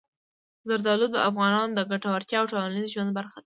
زردالو 0.67 1.07
د 1.11 1.17
افغانانو 1.29 1.75
د 1.75 1.79
ګټورتیا 1.91 2.37
او 2.41 2.49
ټولنیز 2.53 2.87
ژوند 2.93 3.11
برخه 3.17 3.35
ده. 3.37 3.39